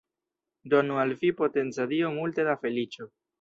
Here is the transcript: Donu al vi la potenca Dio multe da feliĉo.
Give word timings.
Donu 0.73 0.97
al 1.01 1.13
vi 1.19 1.31
la 1.31 1.35
potenca 1.41 1.87
Dio 1.93 2.11
multe 2.17 2.47
da 2.51 2.57
feliĉo. 2.65 3.09